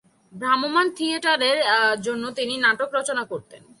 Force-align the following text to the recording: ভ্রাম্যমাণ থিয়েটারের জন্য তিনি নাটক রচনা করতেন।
ভ্রাম্যমাণ 0.33 0.87
থিয়েটারের 0.97 1.57
জন্য 2.01 2.23
তিনি 2.31 2.53
নাটক 2.57 2.89
রচনা 2.93 3.23
করতেন। 3.25 3.61